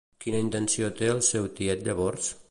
[0.23, 2.31] Quina intenció té el seu tiet llavors?